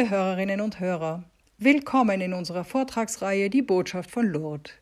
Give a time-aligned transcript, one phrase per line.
[0.00, 1.24] Liebe Hörerinnen und Hörer,
[1.58, 4.72] willkommen in unserer Vortragsreihe Die Botschaft von Lourdes.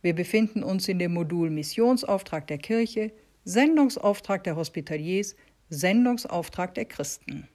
[0.00, 3.12] Wir befinden uns in dem Modul Missionsauftrag der Kirche,
[3.44, 5.36] Sendungsauftrag der Hospitaliers,
[5.68, 7.48] Sendungsauftrag der Christen.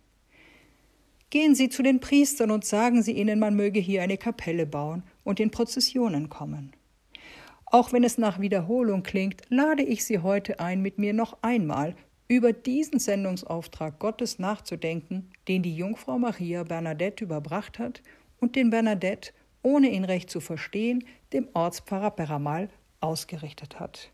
[1.32, 5.02] Gehen Sie zu den Priestern und sagen Sie ihnen, man möge hier eine Kapelle bauen
[5.24, 6.74] und in Prozessionen kommen.
[7.66, 11.96] Auch wenn es nach Wiederholung klingt, lade ich Sie heute ein, mit mir noch einmal
[12.28, 18.02] über diesen Sendungsauftrag Gottes nachzudenken, den die Jungfrau Maria Bernadette überbracht hat
[18.40, 19.32] und den Bernadette,
[19.64, 24.12] ohne ihn recht zu verstehen, dem Ortspfarrer Peramal ausgerichtet hat.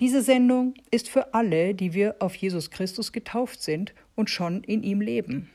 [0.00, 4.82] Diese Sendung ist für alle, die wir auf Jesus Christus getauft sind und schon in
[4.82, 5.50] ihm leben.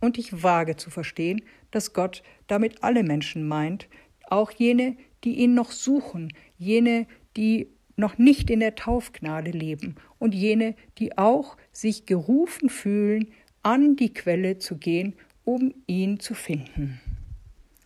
[0.00, 3.88] Und ich wage zu verstehen, dass Gott damit alle Menschen meint,
[4.28, 7.06] auch jene, die ihn noch suchen, jene,
[7.36, 13.32] die noch nicht in der Taufgnade leben und jene, die auch sich gerufen fühlen,
[13.68, 15.12] an die Quelle zu gehen,
[15.44, 17.02] um ihn zu finden.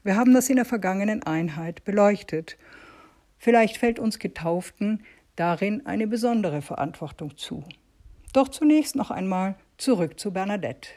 [0.04, 2.56] Wir haben das in der vergangenen Einheit beleuchtet.
[3.36, 5.02] Vielleicht fällt uns Getauften
[5.34, 7.64] darin eine besondere Verantwortung zu.
[8.32, 10.90] Doch zunächst noch einmal zurück zu Bernadette.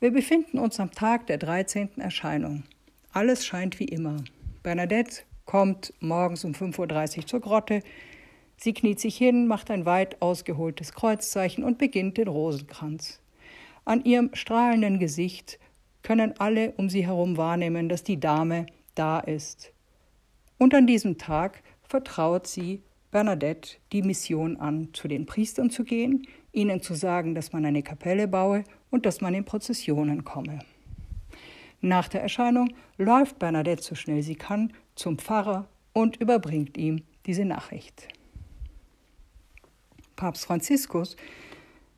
[0.00, 1.96] Wir befinden uns am Tag der 13.
[1.96, 2.64] Erscheinung.
[3.14, 4.22] Alles scheint wie immer.
[4.62, 7.82] Bernadette kommt morgens um 5.30 Uhr zur Grotte.
[8.58, 13.22] Sie kniet sich hin, macht ein weit ausgeholtes Kreuzzeichen und beginnt den Rosenkranz.
[13.88, 15.58] An ihrem strahlenden Gesicht
[16.02, 19.72] können alle um sie herum wahrnehmen, dass die Dame da ist.
[20.58, 26.28] Und an diesem Tag vertraut sie Bernadette die Mission an, zu den Priestern zu gehen,
[26.52, 30.58] ihnen zu sagen, dass man eine Kapelle baue und dass man in Prozessionen komme.
[31.80, 37.46] Nach der Erscheinung läuft Bernadette so schnell sie kann zum Pfarrer und überbringt ihm diese
[37.46, 38.06] Nachricht.
[40.14, 41.16] Papst Franziskus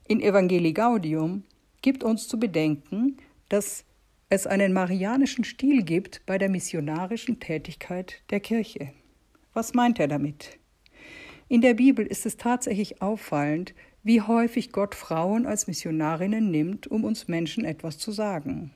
[0.06, 1.43] in Evangelii Gaudium
[1.83, 3.17] gibt uns zu bedenken,
[3.49, 3.85] dass
[4.29, 8.93] es einen marianischen Stil gibt bei der missionarischen Tätigkeit der Kirche.
[9.55, 10.59] Was meint er damit?
[11.49, 17.05] In der Bibel ist es tatsächlich auffallend, wie häufig Gott Frauen als Missionarinnen nimmt, um
[17.05, 18.73] uns Menschen etwas zu sagen.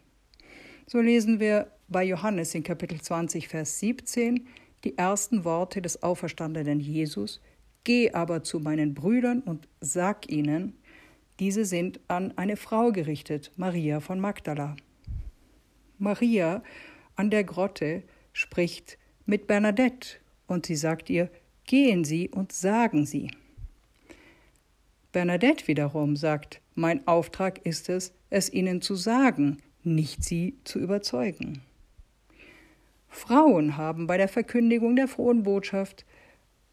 [0.87, 4.47] So lesen wir bei Johannes in Kapitel 20, Vers 17
[4.83, 7.41] die ersten Worte des auferstandenen Jesus,
[7.85, 10.79] Geh aber zu meinen Brüdern und sag ihnen,
[11.41, 14.77] diese sind an eine Frau gerichtet, Maria von Magdala.
[15.99, 16.63] Maria
[17.17, 18.03] an der Grotte
[18.33, 21.31] spricht mit Bernadette und sie sagt ihr,
[21.67, 23.31] Gehen Sie und sagen Sie.
[25.13, 31.63] Bernadette wiederum sagt, mein Auftrag ist es, es Ihnen zu sagen, nicht Sie zu überzeugen.
[33.09, 36.05] Frauen haben bei der Verkündigung der frohen Botschaft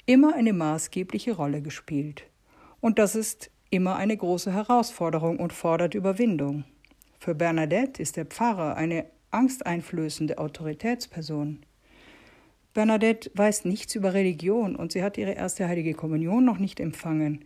[0.06, 2.24] immer eine maßgebliche Rolle gespielt.
[2.82, 6.66] Und das ist immer eine große Herausforderung und fordert Überwindung.
[7.20, 11.60] Für Bernadette ist der Pfarrer eine angsteinflößende Autoritätsperson.
[12.76, 17.44] Bernadette weiß nichts über Religion und sie hat ihre erste heilige Kommunion noch nicht empfangen.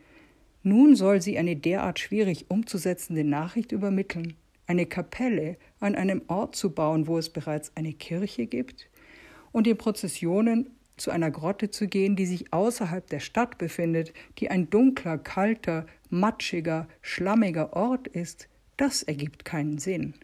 [0.63, 4.35] Nun soll sie eine derart schwierig umzusetzende Nachricht übermitteln
[4.67, 8.89] eine Kapelle an einem Ort zu bauen, wo es bereits eine Kirche gibt,
[9.51, 14.49] und in Prozessionen zu einer Grotte zu gehen, die sich außerhalb der Stadt befindet, die
[14.49, 15.85] ein dunkler, kalter,
[16.19, 20.15] matschiger, schlammiger Ort ist, das ergibt keinen Sinn.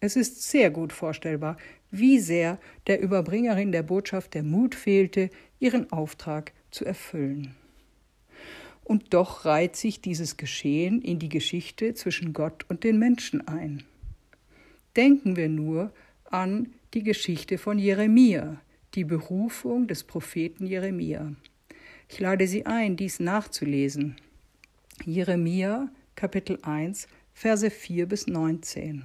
[0.00, 1.56] Es ist sehr gut vorstellbar,
[1.90, 7.54] wie sehr der Überbringerin der Botschaft der Mut fehlte, ihren Auftrag zu erfüllen.
[8.84, 13.84] Und doch reiht sich dieses Geschehen in die Geschichte zwischen Gott und den Menschen ein.
[14.96, 15.92] Denken wir nur
[16.24, 18.60] an die Geschichte von Jeremia,
[18.94, 21.32] die Berufung des Propheten Jeremia.
[22.08, 24.16] Ich lade Sie ein, dies nachzulesen.
[25.04, 29.04] Jeremia Kapitel 1 Verse 4 bis 19.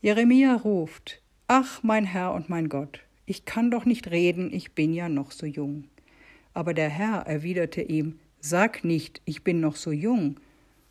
[0.00, 4.94] Jeremia ruft, Ach, mein Herr und mein Gott, ich kann doch nicht reden, ich bin
[4.94, 5.84] ja noch so jung.
[6.54, 10.40] Aber der Herr erwiderte ihm, Sag nicht, ich bin noch so jung.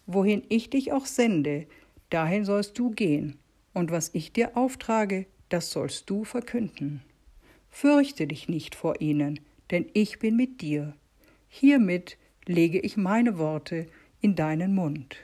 [0.05, 1.65] Wohin ich dich auch sende,
[2.11, 3.39] dahin sollst du gehen,
[3.73, 7.01] und was ich dir auftrage, das sollst du verkünden.
[7.71, 9.39] Fürchte dich nicht vor ihnen,
[9.71, 10.93] denn ich bin mit dir.
[11.47, 12.17] Hiermit
[12.49, 13.85] lege ich meine Worte
[14.21, 15.17] in deinen Mund.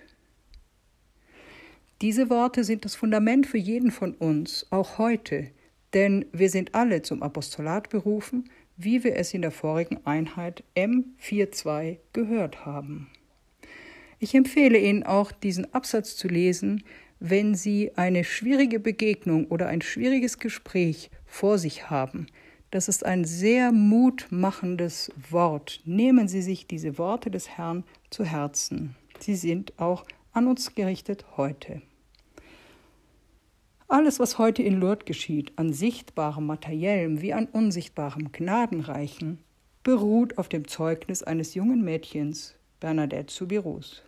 [2.02, 5.50] Diese Worte sind das Fundament für jeden von uns, auch heute,
[5.96, 11.98] denn wir sind alle zum Apostolat berufen, wie wir es in der vorigen Einheit M42
[12.14, 13.10] gehört haben.
[14.20, 16.84] Ich empfehle Ihnen auch, diesen Absatz zu lesen,
[17.20, 22.28] wenn Sie eine schwierige Begegnung oder ein schwieriges Gespräch vor sich haben.
[22.76, 25.80] Das ist ein sehr mutmachendes Wort.
[25.86, 28.98] Nehmen Sie sich diese Worte des Herrn zu Herzen.
[29.18, 31.82] Sie sind auch an uns gerichtet heute.
[33.88, 39.38] Alles, was heute in Lourdes geschieht, an sichtbarem materiellem wie an unsichtbarem Gnadenreichen,
[39.84, 44.04] beruht auf dem Zeugnis eines jungen Mädchens, Bernadette Soubirous.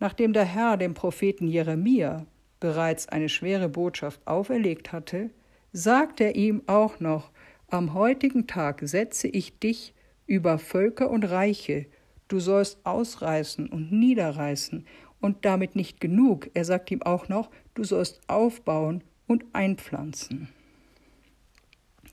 [0.00, 2.26] Nachdem der Herr dem Propheten Jeremia
[2.60, 5.30] bereits eine schwere Botschaft auferlegt hatte,
[5.72, 7.30] sagt er ihm auch noch,
[7.70, 9.94] am heutigen Tag setze ich dich
[10.26, 11.86] über Völker und Reiche,
[12.28, 14.86] du sollst ausreißen und niederreißen,
[15.20, 20.48] und damit nicht genug, er sagt ihm auch noch, du sollst aufbauen und einpflanzen.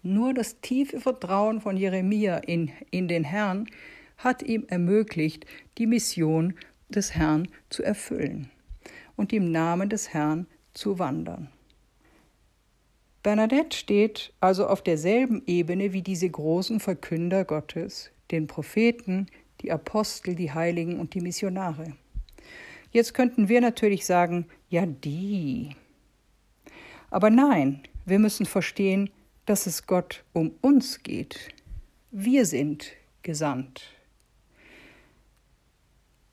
[0.04, 3.68] Nur das tiefe Vertrauen von Jeremia in, in den Herrn
[4.18, 5.46] hat ihm ermöglicht,
[5.78, 6.54] die Mission
[6.90, 8.50] des Herrn zu erfüllen
[9.16, 11.50] und im Namen des Herrn zu wandern.
[13.28, 19.28] Bernadette steht also auf derselben Ebene wie diese großen Verkünder Gottes, den Propheten,
[19.60, 21.92] die Apostel, die Heiligen und die Missionare.
[22.94, 25.76] Jetzt könnten wir natürlich sagen, ja die.
[27.10, 29.10] Aber nein, wir müssen verstehen,
[29.46, 31.50] dass es Gott um uns geht.
[32.12, 32.94] Wir sind
[33.24, 33.92] gesandt.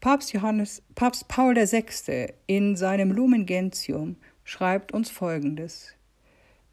[0.00, 2.34] Papst, Johannes, Papst Paul VI.
[2.46, 4.14] in seinem Lumen Gentium
[4.44, 5.93] schreibt uns Folgendes.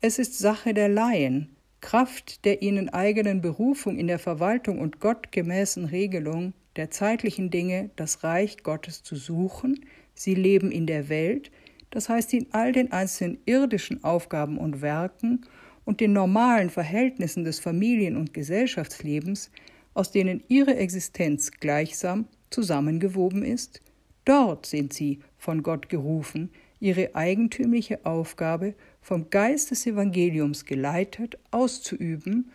[0.04, 5.86] Es ist Sache der Laien, Kraft der ihnen eigenen Berufung in der Verwaltung und gottgemäßen
[5.86, 11.52] Regelung der zeitlichen Dinge das Reich Gottes zu suchen, sie leben in der Welt,
[11.92, 15.42] das heißt in all den einzelnen irdischen Aufgaben und Werken
[15.86, 19.52] und den normalen Verhältnissen des Familien- und Gesellschaftslebens,
[19.94, 23.82] aus denen ihre Existenz gleichsam zusammengewoben ist,
[24.26, 26.50] dort sind sie von Gott gerufen,
[26.80, 32.52] ihre eigentümliche Aufgabe vom Geist des Evangeliums geleitet auszuüben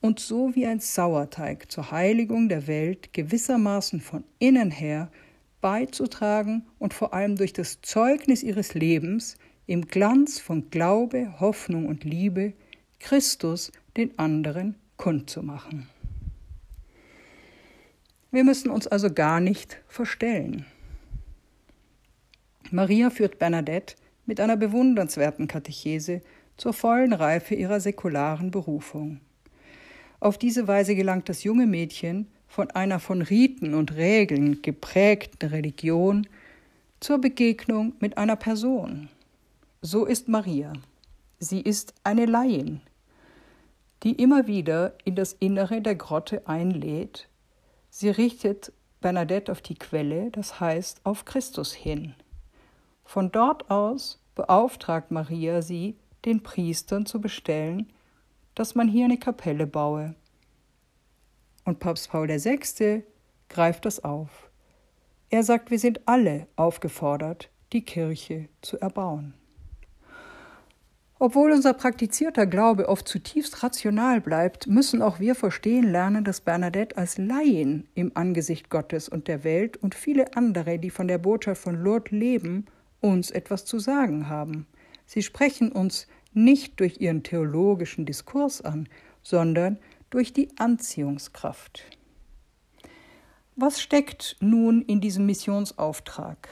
[0.00, 5.10] und so wie ein Sauerteig zur Heiligung der Welt gewissermaßen von innen her
[5.60, 12.04] beizutragen und vor allem durch das Zeugnis ihres Lebens im Glanz von Glaube, Hoffnung und
[12.04, 12.52] Liebe
[13.00, 15.88] Christus den anderen kundzumachen.
[18.30, 20.66] Wir müssen uns also gar nicht verstellen.
[22.70, 23.96] Maria führt Bernadette
[24.26, 26.20] mit einer bewundernswerten Katechese
[26.56, 29.20] zur vollen Reife ihrer säkularen Berufung.
[30.20, 36.26] Auf diese Weise gelangt das junge Mädchen von einer von Riten und Regeln geprägten Religion
[37.00, 39.08] zur Begegnung mit einer Person.
[39.82, 40.72] So ist Maria.
[41.38, 42.80] Sie ist eine Laien,
[44.02, 47.28] die immer wieder in das Innere der Grotte einlädt.
[47.90, 52.14] Sie richtet Bernadette auf die Quelle, das heißt auf Christus hin.
[53.06, 57.90] Von dort aus beauftragt Maria sie, den Priestern zu bestellen,
[58.54, 60.14] dass man hier eine Kapelle baue.
[61.64, 63.04] Und Papst Paul VI.
[63.48, 64.50] greift das auf.
[65.30, 69.34] Er sagt, wir sind alle aufgefordert, die Kirche zu erbauen.
[71.18, 76.96] Obwohl unser praktizierter Glaube oft zutiefst rational bleibt, müssen auch wir verstehen lernen, dass Bernadette
[76.98, 81.62] als Laien im Angesicht Gottes und der Welt und viele andere, die von der Botschaft
[81.62, 82.66] von Lourdes leben,
[83.06, 84.66] uns etwas zu sagen haben.
[85.06, 88.88] Sie sprechen uns nicht durch ihren theologischen Diskurs an,
[89.22, 89.78] sondern
[90.10, 91.84] durch die Anziehungskraft.
[93.54, 96.48] Was steckt nun in diesem Missionsauftrag?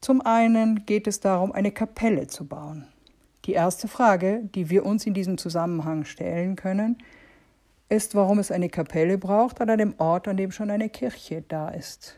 [0.00, 2.88] Zum einen geht es darum, eine Kapelle zu bauen.
[3.44, 6.98] Die erste Frage, die wir uns in diesem Zusammenhang stellen können,
[7.88, 11.68] ist, warum es eine Kapelle braucht an einem Ort, an dem schon eine Kirche da
[11.68, 12.16] ist.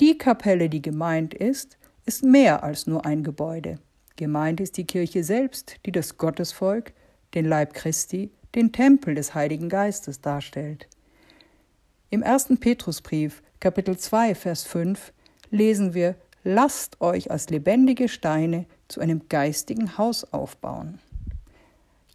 [0.00, 1.78] Die Kapelle, die gemeint ist,
[2.10, 3.78] ist mehr als nur ein Gebäude.
[4.16, 6.92] Gemeint ist die Kirche selbst, die das Gottesvolk,
[7.34, 10.88] den Leib Christi, den Tempel des Heiligen Geistes darstellt.
[12.10, 15.12] Im ersten Petrusbrief, Kapitel 2, Vers 5,
[15.52, 20.98] lesen wir lasst euch als lebendige Steine zu einem geistigen Haus aufbauen.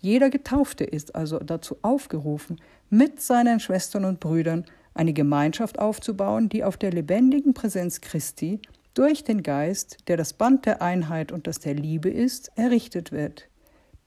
[0.01, 2.59] Jeder Getaufte ist also dazu aufgerufen,
[2.89, 8.59] mit seinen Schwestern und Brüdern eine Gemeinschaft aufzubauen, die auf der lebendigen Präsenz Christi
[8.95, 13.47] durch den Geist, der das Band der Einheit und das der Liebe ist, errichtet wird.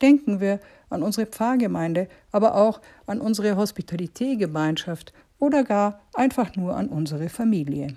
[0.02, 0.58] Denken wir
[0.90, 7.96] an unsere Pfarrgemeinde, aber auch an unsere Hospitalitätgemeinschaft oder gar einfach nur an unsere Familie.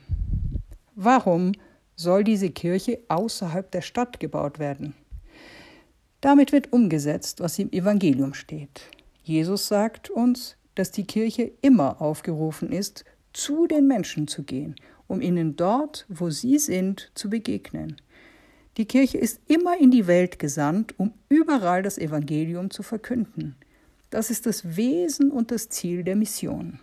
[0.96, 1.54] Warum
[2.02, 4.96] soll diese Kirche außerhalb der Stadt gebaut werden.
[6.20, 8.82] Damit wird umgesetzt, was im Evangelium steht.
[9.24, 14.76] Jesus sagt uns, dass die Kirche immer aufgerufen ist, zu den Menschen zu gehen,
[15.12, 17.98] um ihnen dort, wo sie sind, zu begegnen.
[18.78, 23.58] Die Kirche ist immer in die Welt gesandt, um überall das Evangelium zu verkünden.
[24.10, 26.80] Das ist das Wesen und das Ziel der Mission.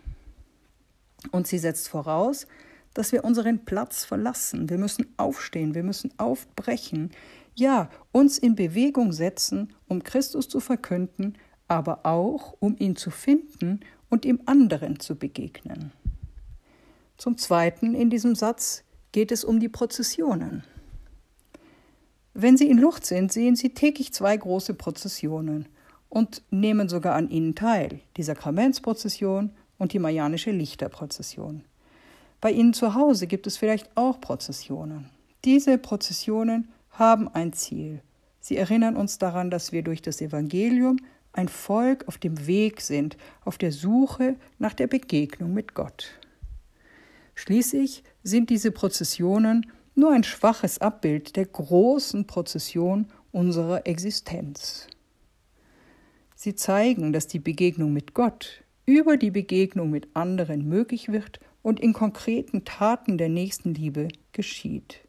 [1.31, 2.45] Und sie setzt voraus,
[2.93, 4.69] dass wir unseren Platz verlassen.
[4.69, 7.09] Wir müssen aufstehen, wir müssen aufbrechen,
[7.55, 11.35] ja, uns in Bewegung setzen, um Christus zu verkünden,
[11.67, 15.91] aber auch um ihn zu finden und ihm anderen zu begegnen.
[17.19, 20.63] Zum Zweiten in diesem Satz geht es um die Prozessionen.
[22.33, 25.67] Wenn Sie in Lucht sind, sehen Sie täglich zwei große Prozessionen
[26.07, 31.65] und nehmen sogar an ihnen teil, die Sakramentsprozession und die Marianische Lichterprozession.
[32.39, 35.09] Bei Ihnen zu Hause gibt es vielleicht auch Prozessionen.
[35.43, 37.99] Diese Prozessionen haben ein Ziel.
[38.39, 40.95] Sie erinnern uns daran, dass wir durch das Evangelium
[41.33, 46.18] ein Volk auf dem Weg sind, auf der Suche nach der Begegnung mit Gott.
[47.39, 54.87] Schließlich sind diese Prozessionen nur ein schwaches Abbild der großen Prozession unserer Existenz.
[56.35, 61.79] Sie zeigen, dass die Begegnung mit Gott über die Begegnung mit anderen möglich wird und
[61.79, 65.07] in konkreten Taten der Nächstenliebe geschieht.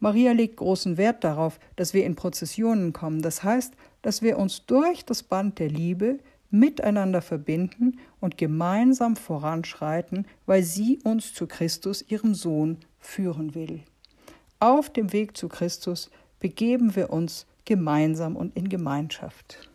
[0.00, 4.64] Maria legt großen Wert darauf, dass wir in Prozessionen kommen, das heißt, dass wir uns
[4.64, 6.20] durch das Band der Liebe
[6.54, 13.82] miteinander verbinden und gemeinsam voranschreiten, weil sie uns zu Christus, ihrem Sohn, führen will.
[14.60, 19.68] Auf dem Weg zu Christus begeben wir uns gemeinsam und in Gemeinschaft.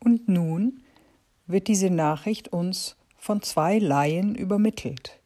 [0.00, 0.80] Und nun
[1.46, 5.20] wird diese Nachricht uns von zwei Laien übermittelt,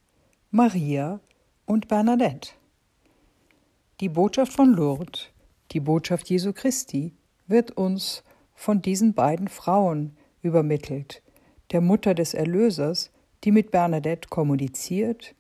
[0.50, 1.20] Maria
[1.64, 2.50] und Bernadette.
[4.00, 5.28] Die Botschaft von Lourdes,
[5.70, 7.14] die Botschaft Jesu Christi,
[7.46, 8.22] wird uns
[8.56, 11.22] von diesen beiden Frauen übermittelt,
[11.70, 13.12] der Mutter des Erlösers,
[13.44, 15.36] die mit Bernadette kommuniziert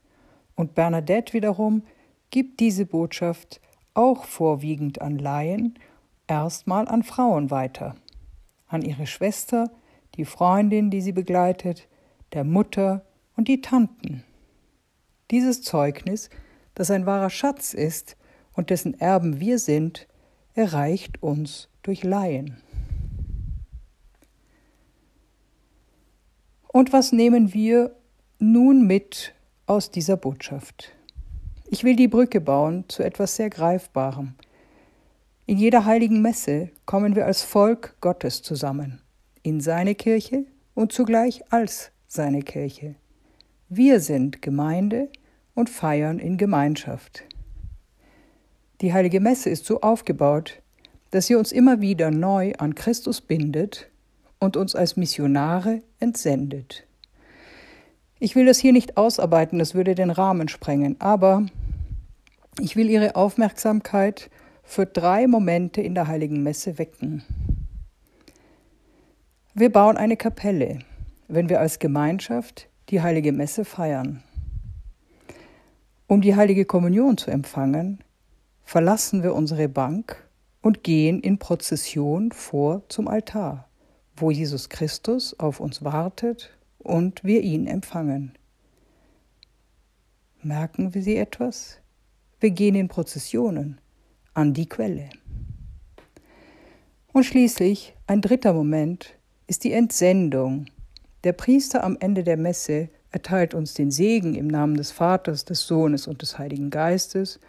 [0.54, 1.82] und Bernadette wiederum
[2.30, 3.60] gibt diese Botschaft
[3.94, 5.78] auch vorwiegend an Laien,
[6.26, 7.96] erstmal an Frauen weiter.
[8.68, 9.70] An ihre Schwester,
[10.16, 11.88] die Freundin, die sie begleitet,
[12.32, 13.04] der Mutter
[13.36, 14.24] und die Tanten.
[15.30, 16.30] Dieses Zeugnis,
[16.74, 18.16] das ein wahrer Schatz ist
[18.52, 20.06] und dessen Erben wir sind,
[20.54, 22.56] erreicht uns durch Laien.
[26.76, 27.96] Und was nehmen wir
[28.38, 29.32] nun mit
[29.64, 30.92] aus dieser Botschaft.
[31.70, 34.34] Ich will die Brücke bauen zu etwas sehr Greifbarem.
[35.46, 39.00] In jeder heiligen Messe kommen wir als Volk Gottes zusammen,
[39.42, 42.96] in seine Kirche und zugleich als seine Kirche.
[43.70, 45.08] Wir sind Gemeinde
[45.54, 47.24] und feiern in Gemeinschaft.
[48.82, 50.60] Die heilige Messe ist so aufgebaut,
[51.10, 53.88] dass sie uns immer wieder neu an Christus bindet
[54.38, 56.86] und uns als Missionare entsendet.
[58.18, 61.46] Ich will das hier nicht ausarbeiten, das würde den Rahmen sprengen, aber
[62.60, 64.30] ich will Ihre Aufmerksamkeit
[64.62, 67.22] für drei Momente in der heiligen Messe wecken.
[69.54, 70.80] Wir bauen eine Kapelle,
[71.28, 74.22] wenn wir als Gemeinschaft die heilige Messe feiern.
[76.06, 77.98] Um die heilige Kommunion zu empfangen,
[78.64, 80.28] verlassen wir unsere Bank
[80.62, 83.66] und gehen in Prozession vor zum Altar,
[84.16, 88.32] wo Jesus Christus auf uns wartet und wir ihn empfangen.
[90.42, 91.78] Merken wir Sie etwas?
[92.40, 93.80] Wir gehen in Prozessionen
[94.34, 95.10] an die Quelle.
[97.12, 100.66] Und schließlich ein dritter Moment ist die Entsendung.
[101.24, 105.66] Der Priester am Ende der Messe erteilt uns den Segen im Namen des Vaters, des
[105.66, 107.40] Sohnes und des Heiligen Geistes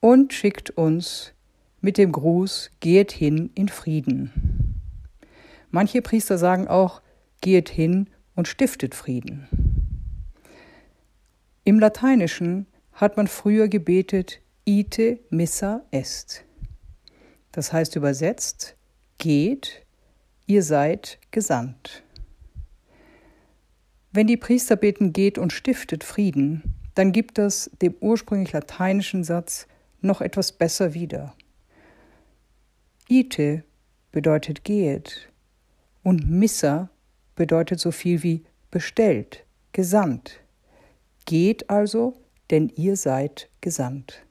[0.00, 1.32] und schickt uns
[1.80, 4.51] mit dem Gruß, geht hin in Frieden.
[5.72, 7.00] Manche Priester sagen auch,
[7.40, 9.48] geht hin und stiftet Frieden.
[11.64, 16.44] Im Lateinischen hat man früher gebetet ite missa est.
[17.52, 18.76] Das heißt übersetzt,
[19.16, 19.86] geht,
[20.46, 22.02] ihr seid gesandt.
[24.12, 29.66] Wenn die Priester beten, geht und stiftet Frieden, dann gibt das dem ursprünglich lateinischen Satz
[30.02, 31.34] noch etwas besser wieder.
[33.08, 33.64] Ite
[34.10, 35.31] bedeutet geht
[36.02, 36.90] und missa
[37.34, 40.40] bedeutet so viel wie bestellt, gesandt.
[41.24, 42.14] Geht also,
[42.50, 44.24] denn ihr seid gesandt.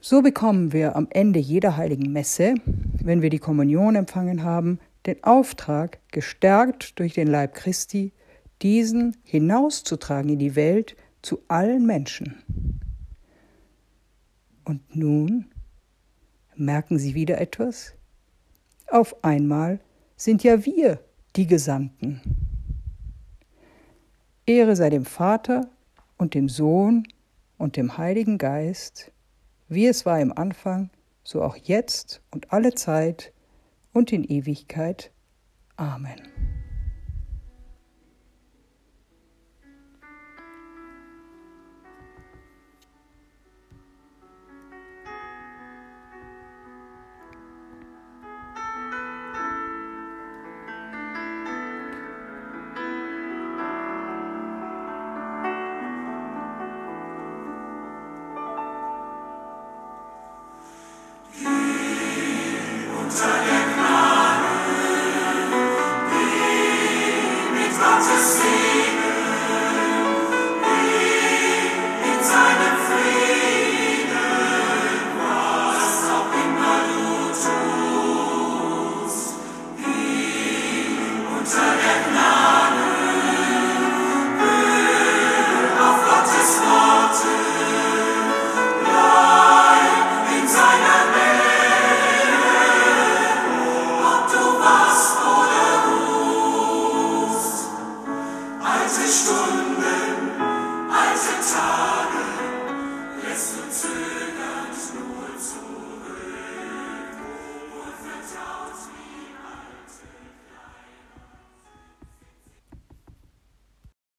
[0.00, 5.22] So bekommen wir am Ende jeder heiligen Messe, wenn wir die Kommunion empfangen haben, den
[5.24, 8.12] Auftrag, gestärkt durch den Leib Christi,
[8.62, 12.80] diesen hinauszutragen in die Welt zu allen Menschen.
[14.64, 15.46] Und nun
[16.56, 17.94] merken Sie wieder etwas?
[18.88, 19.80] Auf einmal
[20.18, 21.00] sind ja wir
[21.36, 22.20] die Gesandten.
[24.44, 25.70] Ehre sei dem Vater
[26.18, 27.06] und dem Sohn
[27.56, 29.12] und dem Heiligen Geist,
[29.68, 30.90] wie es war im Anfang,
[31.22, 33.32] so auch jetzt und alle Zeit
[33.92, 35.12] und in Ewigkeit.
[35.76, 36.20] Amen.